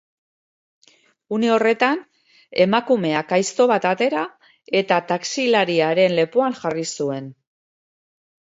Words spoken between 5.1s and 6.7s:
taxilariaren lepoan